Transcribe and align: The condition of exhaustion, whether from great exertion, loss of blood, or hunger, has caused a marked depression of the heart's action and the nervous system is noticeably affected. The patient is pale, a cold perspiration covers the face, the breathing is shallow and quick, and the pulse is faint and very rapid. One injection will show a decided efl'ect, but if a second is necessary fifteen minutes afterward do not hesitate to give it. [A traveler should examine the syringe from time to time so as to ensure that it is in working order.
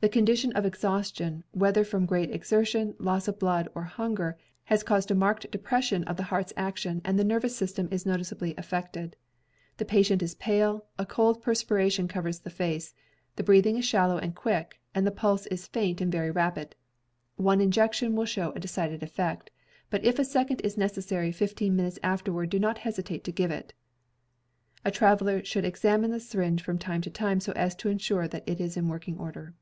The 0.00 0.08
condition 0.08 0.52
of 0.52 0.64
exhaustion, 0.64 1.42
whether 1.50 1.82
from 1.82 2.06
great 2.06 2.30
exertion, 2.30 2.94
loss 3.00 3.26
of 3.26 3.40
blood, 3.40 3.66
or 3.74 3.82
hunger, 3.82 4.38
has 4.66 4.84
caused 4.84 5.10
a 5.10 5.14
marked 5.16 5.50
depression 5.50 6.04
of 6.04 6.16
the 6.16 6.22
heart's 6.30 6.52
action 6.56 7.02
and 7.04 7.18
the 7.18 7.24
nervous 7.24 7.56
system 7.56 7.88
is 7.90 8.06
noticeably 8.06 8.54
affected. 8.56 9.16
The 9.78 9.84
patient 9.84 10.22
is 10.22 10.36
pale, 10.36 10.84
a 11.00 11.04
cold 11.04 11.42
perspiration 11.42 12.06
covers 12.06 12.38
the 12.38 12.48
face, 12.48 12.94
the 13.34 13.42
breathing 13.42 13.76
is 13.76 13.84
shallow 13.84 14.18
and 14.18 14.36
quick, 14.36 14.78
and 14.94 15.04
the 15.04 15.10
pulse 15.10 15.46
is 15.46 15.66
faint 15.66 16.00
and 16.00 16.12
very 16.12 16.30
rapid. 16.30 16.76
One 17.34 17.60
injection 17.60 18.14
will 18.14 18.24
show 18.24 18.52
a 18.52 18.60
decided 18.60 19.00
efl'ect, 19.00 19.48
but 19.90 20.04
if 20.04 20.20
a 20.20 20.24
second 20.24 20.60
is 20.60 20.78
necessary 20.78 21.32
fifteen 21.32 21.74
minutes 21.74 21.98
afterward 22.04 22.50
do 22.50 22.60
not 22.60 22.78
hesitate 22.78 23.24
to 23.24 23.32
give 23.32 23.50
it. 23.50 23.72
[A 24.84 24.92
traveler 24.92 25.44
should 25.44 25.64
examine 25.64 26.12
the 26.12 26.20
syringe 26.20 26.62
from 26.62 26.78
time 26.78 27.00
to 27.00 27.10
time 27.10 27.40
so 27.40 27.50
as 27.56 27.74
to 27.74 27.88
ensure 27.88 28.28
that 28.28 28.48
it 28.48 28.60
is 28.60 28.76
in 28.76 28.86
working 28.86 29.18
order. 29.18 29.54